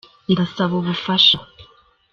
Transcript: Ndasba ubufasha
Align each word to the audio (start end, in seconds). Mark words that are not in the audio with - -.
Ndasba 0.31 0.73
ubufasha 0.81 1.37